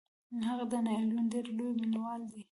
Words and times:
هغه 0.47 0.65
د 0.71 0.73
ناپلیون 0.85 1.25
ډیر 1.33 1.45
لوی 1.57 1.71
مینوال 1.79 2.21
دی. 2.31 2.39